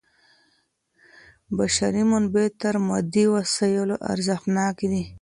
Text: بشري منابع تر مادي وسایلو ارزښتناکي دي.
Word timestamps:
بشري 1.57 2.03
منابع 2.11 2.45
تر 2.61 2.75
مادي 2.87 3.25
وسایلو 3.35 3.95
ارزښتناکي 4.13 4.87
دي. 4.91 5.03